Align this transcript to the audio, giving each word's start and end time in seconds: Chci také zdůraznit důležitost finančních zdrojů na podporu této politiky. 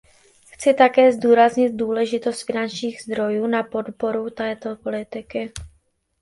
Chci 0.51 0.73
také 0.73 1.11
zdůraznit 1.11 1.75
důležitost 1.75 2.45
finančních 2.45 3.01
zdrojů 3.03 3.47
na 3.47 3.63
podporu 3.63 4.29
této 4.29 4.75
politiky. 4.75 5.51